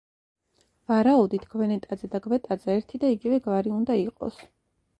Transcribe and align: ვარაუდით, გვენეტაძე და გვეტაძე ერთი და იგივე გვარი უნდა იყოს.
ვარაუდით, 0.91 1.45
გვენეტაძე 1.51 2.11
და 2.15 2.23
გვეტაძე 2.29 2.73
ერთი 2.79 3.03
და 3.07 3.13
იგივე 3.19 3.41
გვარი 3.47 3.77
უნდა 3.79 4.03
იყოს. 4.09 4.45